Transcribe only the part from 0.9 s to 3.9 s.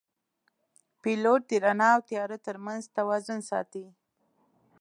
پیلوټ د رڼا او تیاره ترمنځ توازن ساتي.